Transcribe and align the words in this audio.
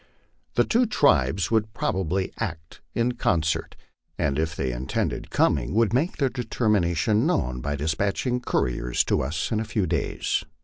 The 0.55 0.63
two 0.63 0.87
tribes 0.87 1.51
would 1.51 1.75
probably 1.75 2.31
act 2.39 2.81
in 2.95 3.11
concert, 3.11 3.75
and 4.17 4.39
if 4.39 4.55
they 4.55 4.71
intended 4.71 5.29
coming, 5.29 5.75
would 5.75 5.93
make 5.93 6.17
their 6.17 6.27
determination 6.27 7.27
known 7.27 7.61
by 7.61 7.75
despatching 7.75 8.39
couriers 8.39 9.03
to 9.03 9.21
us 9.21 9.51
in 9.51 9.59
a 9.59 9.63
few 9.63 9.85
days. 9.85 10.43